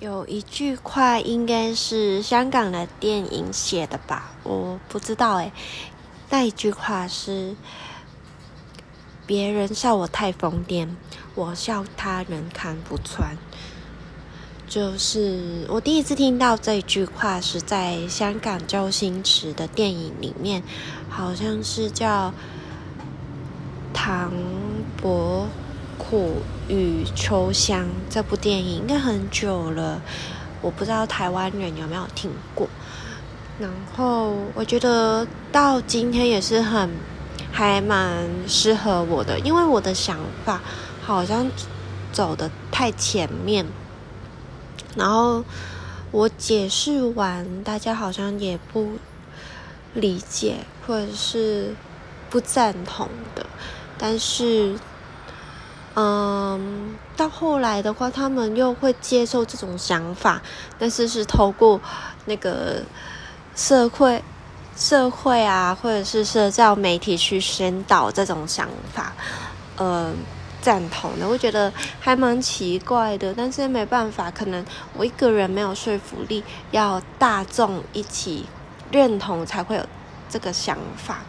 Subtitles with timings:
[0.00, 4.30] 有一句话应该是香港的电影写的吧？
[4.44, 5.50] 我不知道诶。
[6.30, 7.56] 那一句话是：
[9.26, 10.90] 别人笑我太疯癫，
[11.34, 13.36] 我笑他人看不穿。
[14.68, 20.62] 就是我第一次听到这句话是在香港周星驰的电影里面，
[21.08, 22.28] 好像是叫
[23.92, 24.32] 《唐
[24.96, 25.48] 伯
[25.98, 26.36] 苦
[26.68, 30.00] 与秋香》这部电影，应该很久了，
[30.62, 32.68] 我不知道台湾人有没有听过。
[33.58, 36.88] 然后我觉得到今天也是很
[37.50, 40.60] 还蛮适合我的，因为我的想法
[41.02, 41.50] 好像
[42.12, 43.66] 走的太前面。
[44.96, 45.44] 然后
[46.10, 48.92] 我解释完，大家好像也不
[49.94, 51.74] 理解或者是
[52.30, 53.44] 不赞同的。
[53.98, 54.78] 但是，
[56.00, 60.40] 嗯，到后来的话，他们又会接受这种想法，
[60.78, 61.80] 但是是透过
[62.26, 62.80] 那个
[63.56, 64.22] 社会、
[64.76, 69.12] 社会啊，或者是社交媒体去宣导这种想法，
[69.78, 70.14] 嗯。
[70.60, 74.62] 赞同的，我觉得还蛮奇怪的，但是没办法，可能
[74.92, 78.44] 我一个人没有说服力，要大众一起
[78.90, 79.86] 认同才会有
[80.28, 81.20] 这个想法。